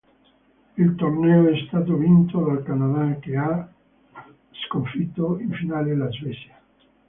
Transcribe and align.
Il 0.77 0.95
torneo 0.95 1.47
è 1.47 1.55
stato 1.67 1.95
vinto 1.95 2.43
dal 2.43 2.63
Canada, 2.63 3.19
che 3.19 3.37
ha 3.37 3.69
sconfitto 4.65 5.37
in 5.37 5.51
finale 5.51 5.95
la 5.95 6.09
Svezia. 6.11 6.59